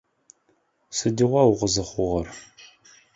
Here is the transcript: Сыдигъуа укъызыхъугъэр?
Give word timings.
Сыдигъуа 0.97 1.43
укъызыхъугъэр? 1.49 2.27